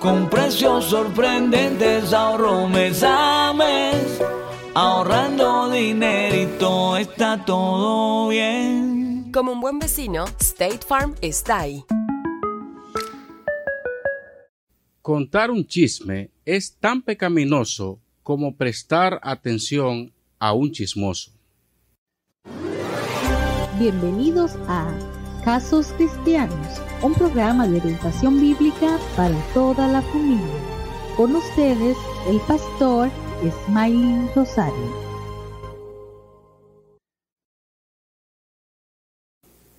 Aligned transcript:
Con 0.00 0.30
precios 0.30 0.86
sorprendentes 0.86 2.14
ahorro 2.14 2.66
mes 2.66 3.02
a 3.06 3.52
mes. 3.52 4.18
Ahorrando 4.74 5.68
dinerito 5.70 6.96
está 6.96 7.44
todo 7.44 8.28
bien. 8.28 9.30
Como 9.30 9.52
un 9.52 9.60
buen 9.60 9.78
vecino, 9.78 10.24
State 10.40 10.80
Farm 10.88 11.14
está 11.20 11.60
ahí. 11.60 11.84
Contar 15.02 15.50
un 15.50 15.66
chisme 15.66 16.30
es 16.46 16.78
tan 16.78 17.02
pecaminoso 17.02 18.00
como 18.22 18.56
prestar 18.56 19.20
atención 19.22 20.14
a 20.38 20.54
un 20.54 20.72
chismoso. 20.72 21.32
Bienvenidos 23.78 24.56
a 24.66 24.88
Casos 25.44 25.94
Cristianos, 25.96 26.82
un 27.02 27.14
programa 27.14 27.66
de 27.66 27.78
orientación 27.78 28.38
bíblica 28.38 28.98
para 29.16 29.34
toda 29.54 29.88
la 29.88 30.02
familia. 30.02 30.44
Con 31.16 31.34
ustedes, 31.34 31.96
el 32.28 32.38
pastor 32.46 33.08
Smiley 33.66 34.28
Rosario. 34.36 34.74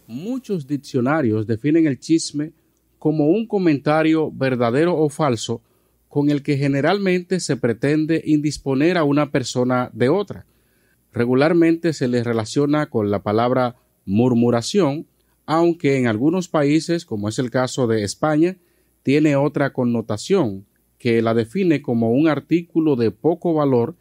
Muchos 0.07 0.65
diccionarios 0.65 1.45
definen 1.45 1.85
el 1.85 1.99
chisme 1.99 2.53
como 2.97 3.27
un 3.27 3.45
comentario 3.45 4.31
verdadero 4.31 4.97
o 4.97 5.09
falso 5.09 5.61
con 6.09 6.31
el 6.31 6.41
que 6.41 6.57
generalmente 6.57 7.39
se 7.39 7.55
pretende 7.55 8.23
indisponer 8.25 8.97
a 8.97 9.03
una 9.03 9.29
persona 9.29 9.91
de 9.93 10.09
otra. 10.09 10.47
Regularmente 11.13 11.93
se 11.93 12.07
le 12.07 12.23
relaciona 12.23 12.89
con 12.89 13.11
la 13.11 13.21
palabra 13.21 13.75
murmuración, 14.05 15.05
aunque 15.51 15.97
en 15.97 16.07
algunos 16.07 16.47
países, 16.47 17.03
como 17.03 17.27
es 17.27 17.37
el 17.37 17.51
caso 17.51 17.85
de 17.85 18.03
España, 18.03 18.55
tiene 19.03 19.35
otra 19.35 19.73
connotación 19.73 20.65
que 20.97 21.21
la 21.21 21.33
define 21.33 21.81
como 21.81 22.11
un 22.11 22.29
artículo 22.29 22.95
de 22.95 23.11
poco 23.11 23.53
valor 23.53 23.97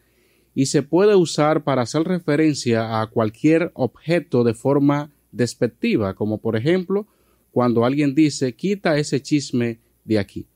y 0.54 0.66
se 0.66 0.84
puede 0.84 1.16
usar 1.16 1.64
para 1.64 1.82
hacer 1.82 2.04
referencia 2.04 3.00
a 3.00 3.06
cualquier 3.08 3.72
objeto 3.74 4.44
de 4.44 4.54
forma 4.54 5.10
despectiva, 5.32 6.14
como 6.14 6.38
por 6.38 6.54
ejemplo 6.54 7.08
cuando 7.50 7.84
alguien 7.84 8.14
dice 8.14 8.52
quita 8.52 8.96
ese 8.96 9.20
chisme 9.20 9.80
de 10.04 10.20
aquí. 10.20 10.46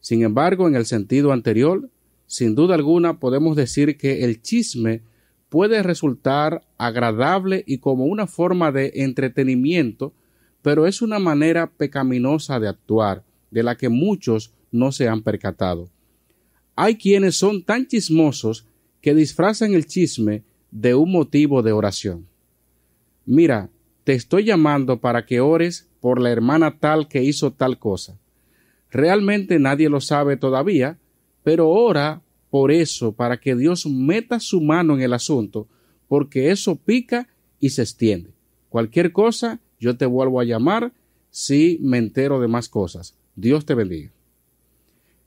Sin 0.00 0.24
embargo, 0.24 0.68
en 0.68 0.74
el 0.74 0.84
sentido 0.84 1.32
anterior, 1.32 1.88
sin 2.26 2.54
duda 2.54 2.74
alguna 2.74 3.18
podemos 3.18 3.56
decir 3.56 3.96
que 3.96 4.24
el 4.24 4.42
chisme 4.42 5.00
puede 5.52 5.82
resultar 5.82 6.66
agradable 6.78 7.62
y 7.66 7.76
como 7.76 8.06
una 8.06 8.26
forma 8.26 8.72
de 8.72 8.90
entretenimiento, 8.94 10.14
pero 10.62 10.86
es 10.86 11.02
una 11.02 11.18
manera 11.18 11.70
pecaminosa 11.70 12.58
de 12.58 12.68
actuar, 12.68 13.22
de 13.50 13.62
la 13.62 13.76
que 13.76 13.90
muchos 13.90 14.54
no 14.70 14.92
se 14.92 15.08
han 15.08 15.20
percatado. 15.20 15.90
Hay 16.74 16.96
quienes 16.96 17.36
son 17.36 17.64
tan 17.64 17.86
chismosos 17.86 18.66
que 19.02 19.14
disfrazan 19.14 19.74
el 19.74 19.84
chisme 19.84 20.42
de 20.70 20.94
un 20.94 21.12
motivo 21.12 21.62
de 21.62 21.72
oración. 21.72 22.26
Mira, 23.26 23.68
te 24.04 24.14
estoy 24.14 24.44
llamando 24.44 25.02
para 25.02 25.26
que 25.26 25.40
ores 25.40 25.86
por 26.00 26.18
la 26.18 26.30
hermana 26.30 26.78
tal 26.78 27.08
que 27.08 27.24
hizo 27.24 27.52
tal 27.52 27.78
cosa. 27.78 28.18
Realmente 28.90 29.58
nadie 29.58 29.90
lo 29.90 30.00
sabe 30.00 30.38
todavía, 30.38 30.98
pero 31.42 31.68
ora 31.68 32.21
por 32.52 32.70
eso 32.70 33.10
para 33.10 33.40
que 33.40 33.56
Dios 33.56 33.84
meta 33.86 34.38
su 34.38 34.60
mano 34.60 34.94
en 34.94 35.00
el 35.00 35.12
asunto, 35.12 35.66
porque 36.06 36.52
eso 36.52 36.76
pica 36.76 37.26
y 37.58 37.70
se 37.70 37.82
extiende. 37.82 38.30
Cualquier 38.68 39.10
cosa, 39.10 39.58
yo 39.80 39.96
te 39.96 40.06
vuelvo 40.06 40.38
a 40.38 40.44
llamar 40.44 40.92
si 41.30 41.78
me 41.82 41.98
entero 41.98 42.38
de 42.38 42.46
más 42.46 42.68
cosas. 42.68 43.16
Dios 43.34 43.66
te 43.66 43.74
bendiga. 43.74 44.12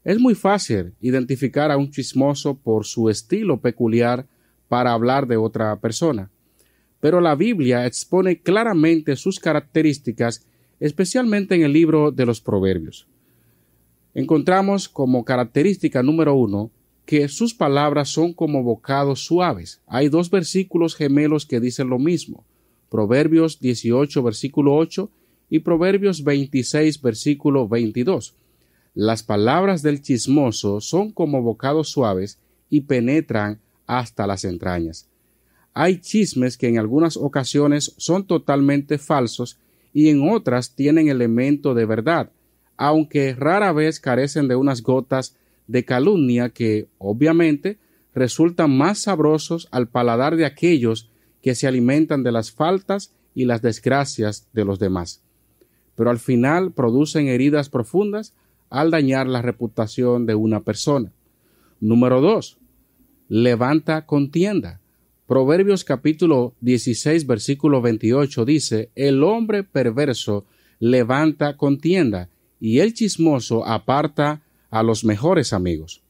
Es 0.05 0.19
muy 0.19 0.35
fácil 0.35 0.93
identificar 1.01 1.69
a 1.69 1.77
un 1.77 1.91
chismoso 1.91 2.55
por 2.55 2.85
su 2.85 3.09
estilo 3.09 3.59
peculiar 3.59 4.25
para 4.69 4.93
hablar 4.93 5.27
de 5.27 5.35
otra 5.35 5.75
persona 5.81 6.29
pero 7.05 7.21
la 7.21 7.35
Biblia 7.35 7.85
expone 7.85 8.41
claramente 8.41 9.15
sus 9.15 9.39
características, 9.39 10.47
especialmente 10.79 11.53
en 11.53 11.61
el 11.61 11.71
libro 11.71 12.09
de 12.09 12.25
los 12.25 12.41
Proverbios. 12.41 13.07
Encontramos 14.15 14.89
como 14.89 15.23
característica 15.23 16.01
número 16.01 16.33
uno 16.33 16.71
que 17.05 17.27
sus 17.27 17.53
palabras 17.53 18.09
son 18.09 18.33
como 18.33 18.63
bocados 18.63 19.23
suaves. 19.23 19.81
Hay 19.88 20.09
dos 20.09 20.29
versículos 20.29 20.95
gemelos 20.95 21.45
que 21.45 21.59
dicen 21.59 21.89
lo 21.89 21.99
mismo. 21.99 22.43
Proverbios 22.89 23.59
18, 23.59 24.23
versículo 24.23 24.75
8 24.75 25.09
y 25.49 25.59
Proverbios 25.59 26.23
26, 26.23 27.01
versículo 27.01 27.67
22. 27.67 28.35
Las 28.95 29.23
palabras 29.23 29.81
del 29.81 30.01
chismoso 30.01 30.81
son 30.81 31.11
como 31.11 31.41
bocados 31.41 31.89
suaves 31.89 32.39
y 32.69 32.81
penetran 32.81 33.59
hasta 33.85 34.25
las 34.25 34.45
entrañas. 34.45 35.07
Hay 35.73 35.99
chismes 35.99 36.57
que 36.57 36.69
en 36.69 36.79
algunas 36.79 37.17
ocasiones 37.17 37.93
son 37.97 38.25
totalmente 38.25 38.97
falsos 38.97 39.59
y 39.93 40.09
en 40.09 40.27
otras 40.29 40.73
tienen 40.73 41.09
elemento 41.09 41.73
de 41.73 41.85
verdad, 41.85 42.31
aunque 42.77 43.35
rara 43.35 43.73
vez 43.73 43.99
carecen 43.99 44.47
de 44.47 44.55
unas 44.55 44.81
gotas 44.81 45.35
de 45.67 45.85
calumnia 45.85 46.49
que, 46.49 46.87
obviamente, 46.97 47.77
resultan 48.13 48.75
más 48.75 48.99
sabrosos 48.99 49.67
al 49.71 49.87
paladar 49.87 50.35
de 50.35 50.45
aquellos 50.45 51.09
que 51.41 51.55
se 51.55 51.67
alimentan 51.67 52.23
de 52.23 52.31
las 52.31 52.51
faltas 52.51 53.13
y 53.35 53.45
las 53.45 53.61
desgracias 53.61 54.47
de 54.53 54.65
los 54.65 54.79
demás. 54.79 55.21
Pero 55.95 56.09
al 56.09 56.19
final 56.19 56.71
producen 56.71 57.27
heridas 57.27 57.69
profundas 57.69 58.33
al 58.69 58.91
dañar 58.91 59.27
la 59.27 59.41
reputación 59.41 60.25
de 60.25 60.35
una 60.35 60.61
persona. 60.61 61.11
Número 61.79 62.21
2. 62.21 62.57
Levanta 63.27 64.05
contienda. 64.05 64.79
Proverbios 65.27 65.83
capítulo 65.83 66.53
16 66.61 67.25
versículo 67.25 67.81
28 67.81 68.45
dice, 68.45 68.89
El 68.95 69.23
hombre 69.23 69.63
perverso 69.63 70.45
levanta 70.79 71.57
contienda 71.57 72.29
y 72.59 72.79
el 72.79 72.93
chismoso 72.93 73.65
aparta 73.65 74.41
a 74.75 74.83
los 74.83 75.03
mejores 75.03 75.53
amigos. 75.53 76.01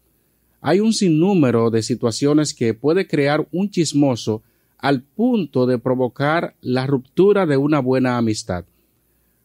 Hay 0.61 0.79
un 0.79 0.93
sinnúmero 0.93 1.69
de 1.69 1.83
situaciones 1.83 2.53
que 2.53 2.73
puede 2.73 3.07
crear 3.07 3.47
un 3.51 3.69
chismoso 3.69 4.41
al 4.77 5.01
punto 5.01 5.65
de 5.65 5.77
provocar 5.77 6.55
la 6.61 6.87
ruptura 6.87 7.45
de 7.45 7.57
una 7.57 7.79
buena 7.79 8.17
amistad. 8.17 8.65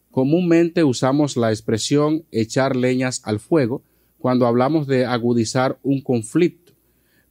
Comúnmente 0.09 0.83
usamos 0.83 1.37
la 1.37 1.51
expresión 1.51 2.25
echar 2.31 2.75
leñas 2.75 3.21
al 3.23 3.39
fuego 3.39 3.81
cuando 4.17 4.45
hablamos 4.45 4.87
de 4.87 5.05
agudizar 5.05 5.79
un 5.83 6.01
conflicto 6.01 6.61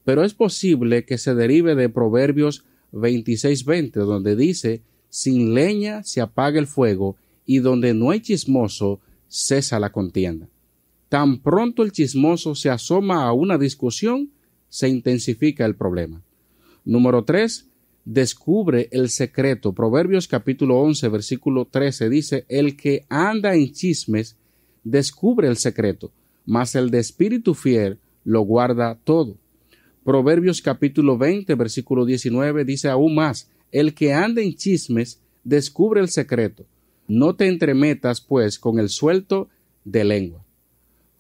pero 0.05 0.25
es 0.25 0.35
posible 0.35 1.05
que 1.05 1.19
se 1.19 1.35
derive 1.35 1.75
de 1.75 1.89
Proverbios 1.89 2.65
26:20, 2.93 3.93
donde 4.01 4.37
dice, 4.37 4.83
sin 5.09 5.55
leña 5.55 6.03
se 6.03 6.21
apaga 6.21 6.59
el 6.59 6.67
fuego, 6.67 7.17
y 7.47 7.59
donde 7.59 7.95
no 7.95 8.11
hay 8.11 8.21
chismoso, 8.21 9.01
cesa 9.29 9.81
la 9.81 9.91
contienda. 9.91 10.49
Tan 11.11 11.41
pronto 11.41 11.83
el 11.83 11.91
chismoso 11.91 12.55
se 12.55 12.71
asoma 12.71 13.25
a 13.25 13.33
una 13.33 13.59
discusión, 13.59 14.31
se 14.69 14.89
intensifica 14.89 15.67
el 15.67 15.75
problema. 15.75 16.23
Número 16.85 17.25
3. 17.25 17.69
Descubre 18.05 18.89
el 18.93 19.09
secreto. 19.09 19.73
Proverbios 19.73 20.29
capítulo 20.29 20.79
11, 20.79 21.09
versículo 21.09 21.65
13 21.65 22.09
dice, 22.09 22.45
El 22.49 22.77
que 22.77 23.07
anda 23.09 23.57
en 23.57 23.73
chismes, 23.73 24.39
descubre 24.85 25.49
el 25.49 25.57
secreto, 25.57 26.13
mas 26.47 26.77
el 26.77 26.91
de 26.93 27.01
espíritu 27.01 27.55
fiel 27.55 27.99
lo 28.23 28.43
guarda 28.43 28.97
todo. 29.03 29.37
Proverbios 30.05 30.63
capítulo 30.63 31.19
20, 31.19 31.53
versículo 31.57 32.05
19 32.05 32.65
dice 32.65 32.89
aún 32.89 33.17
más, 33.17 33.51
el 33.73 33.95
que 33.95 34.13
anda 34.13 34.43
en 34.43 34.55
chismes 34.55 35.21
descubre 35.43 36.01
el 36.01 36.09
secreto. 36.09 36.67
No 37.09 37.35
te 37.35 37.49
entremetas, 37.49 38.21
pues, 38.21 38.61
con 38.61 38.79
el 38.79 38.91
suelto 38.91 39.49
de 39.85 40.05
lengua. 40.05 40.45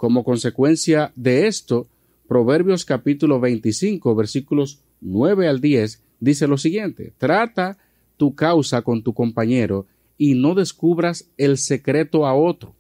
Como 0.01 0.25
consecuencia 0.25 1.13
de 1.15 1.47
esto, 1.47 1.87
Proverbios 2.27 2.87
capítulo 2.87 3.39
25, 3.39 4.15
versículos 4.15 4.81
9 5.03 5.47
al 5.47 5.61
10, 5.61 6.03
dice 6.21 6.47
lo 6.47 6.57
siguiente, 6.57 7.13
trata 7.19 7.77
tu 8.17 8.35
causa 8.35 8.81
con 8.81 9.03
tu 9.03 9.13
compañero 9.13 9.87
y 10.17 10.33
no 10.37 10.55
descubras 10.55 11.29
el 11.37 11.59
secreto 11.59 12.27
a 12.27 12.33
otro. 12.33 12.75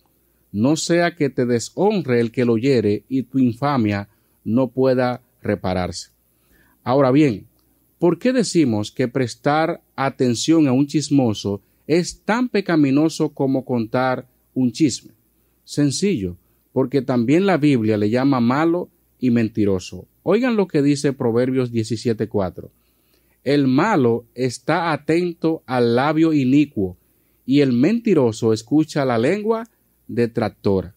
no 0.50 0.76
sea 0.76 1.14
que 1.14 1.28
te 1.28 1.44
deshonre 1.44 2.20
el 2.20 2.32
que 2.32 2.46
lo 2.46 2.54
oyere 2.54 3.04
y 3.10 3.24
tu 3.24 3.38
infamia 3.38 4.08
no 4.42 4.68
pueda 4.68 5.20
repararse. 5.42 6.12
Ahora 6.82 7.10
bien, 7.10 7.48
¿por 7.98 8.18
qué 8.18 8.32
decimos 8.32 8.90
que 8.90 9.08
prestar 9.08 9.82
atención 9.94 10.66
a 10.68 10.72
un 10.72 10.86
chismoso 10.86 11.60
es 11.86 12.22
tan 12.22 12.48
pecaminoso 12.48 13.34
como 13.34 13.66
contar 13.66 14.26
un 14.54 14.72
chisme? 14.72 15.12
Sencillo, 15.64 16.38
porque 16.72 17.02
también 17.02 17.46
la 17.46 17.56
Biblia 17.56 17.96
le 17.96 18.10
llama 18.10 18.40
malo 18.40 18.90
y 19.18 19.30
mentiroso. 19.30 20.06
Oigan 20.22 20.56
lo 20.56 20.66
que 20.66 20.82
dice 20.82 21.12
Proverbios 21.12 21.72
17:4. 21.72 22.70
El 23.42 23.66
malo 23.66 24.26
está 24.34 24.92
atento 24.92 25.62
al 25.66 25.96
labio 25.96 26.32
inicuo 26.32 26.96
y 27.46 27.60
el 27.60 27.72
mentiroso 27.72 28.52
escucha 28.52 29.04
la 29.04 29.18
lengua 29.18 29.68
detractora. 30.08 30.94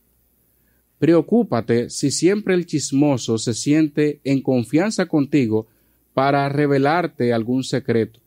Preocúpate 0.99 1.89
si 1.89 2.11
siempre 2.11 2.53
el 2.53 2.65
chismoso 2.65 3.37
se 3.37 3.53
siente 3.53 4.19
en 4.23 4.41
confianza 4.41 5.05
contigo 5.05 5.67
para 6.13 6.47
revelarte 6.49 7.33
algún 7.33 7.63
secreto, 7.63 8.19